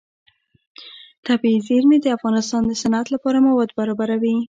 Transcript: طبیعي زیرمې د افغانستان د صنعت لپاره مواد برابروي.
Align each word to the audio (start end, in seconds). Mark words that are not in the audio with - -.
طبیعي 1.25 1.59
زیرمې 1.67 1.97
د 2.01 2.07
افغانستان 2.17 2.61
د 2.67 2.71
صنعت 2.81 3.07
لپاره 3.15 3.37
مواد 3.47 3.69
برابروي. 3.79 4.35